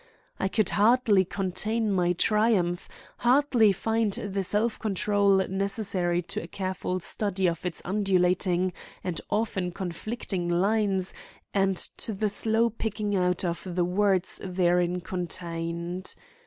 [0.39, 6.99] I could hardly contain my triumph, hardly find the self control necessary to a careful
[6.99, 11.13] study of its undulating and often conflicting lines
[11.53, 16.15] and to the slow picking out of the words therein contained.